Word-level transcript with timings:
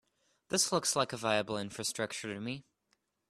This 0.49 0.71
looks 0.71 0.95
like 0.95 1.13
a 1.13 1.15
viable 1.17 1.59
infrastructure 1.59 2.33
to 2.33 2.39
me. 2.39 2.65